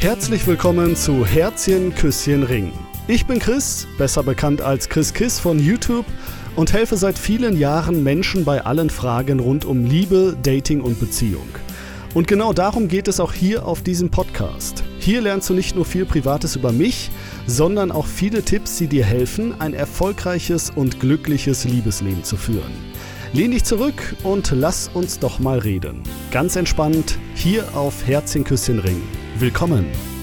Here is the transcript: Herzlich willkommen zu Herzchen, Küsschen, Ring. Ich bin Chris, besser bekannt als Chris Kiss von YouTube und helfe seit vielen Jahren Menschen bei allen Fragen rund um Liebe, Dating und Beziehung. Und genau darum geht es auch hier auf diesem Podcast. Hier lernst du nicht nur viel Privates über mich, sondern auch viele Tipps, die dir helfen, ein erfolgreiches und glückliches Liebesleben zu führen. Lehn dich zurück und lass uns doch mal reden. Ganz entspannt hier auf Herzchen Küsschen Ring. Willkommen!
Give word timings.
Herzlich 0.00 0.46
willkommen 0.46 0.96
zu 0.96 1.26
Herzchen, 1.26 1.94
Küsschen, 1.94 2.42
Ring. 2.42 2.72
Ich 3.06 3.26
bin 3.26 3.38
Chris, 3.38 3.86
besser 3.98 4.22
bekannt 4.22 4.62
als 4.62 4.88
Chris 4.88 5.12
Kiss 5.12 5.38
von 5.38 5.58
YouTube 5.58 6.06
und 6.56 6.72
helfe 6.72 6.96
seit 6.96 7.18
vielen 7.18 7.58
Jahren 7.58 8.02
Menschen 8.02 8.46
bei 8.46 8.64
allen 8.64 8.88
Fragen 8.88 9.40
rund 9.40 9.66
um 9.66 9.84
Liebe, 9.84 10.38
Dating 10.42 10.80
und 10.80 10.98
Beziehung. 10.98 11.46
Und 12.14 12.28
genau 12.28 12.54
darum 12.54 12.88
geht 12.88 13.08
es 13.08 13.20
auch 13.20 13.34
hier 13.34 13.66
auf 13.66 13.82
diesem 13.82 14.08
Podcast. 14.08 14.82
Hier 15.00 15.20
lernst 15.20 15.50
du 15.50 15.52
nicht 15.52 15.76
nur 15.76 15.84
viel 15.84 16.06
Privates 16.06 16.56
über 16.56 16.72
mich, 16.72 17.10
sondern 17.46 17.92
auch 17.92 18.06
viele 18.06 18.42
Tipps, 18.42 18.78
die 18.78 18.88
dir 18.88 19.04
helfen, 19.04 19.60
ein 19.60 19.74
erfolgreiches 19.74 20.70
und 20.70 20.98
glückliches 20.98 21.66
Liebesleben 21.66 22.24
zu 22.24 22.38
führen. 22.38 22.72
Lehn 23.34 23.50
dich 23.50 23.64
zurück 23.64 24.16
und 24.22 24.50
lass 24.50 24.88
uns 24.94 25.18
doch 25.18 25.40
mal 25.40 25.58
reden. 25.58 26.02
Ganz 26.30 26.56
entspannt 26.56 27.18
hier 27.34 27.76
auf 27.76 28.06
Herzchen 28.06 28.44
Küsschen 28.44 28.78
Ring. 28.78 29.02
Willkommen! 29.40 30.19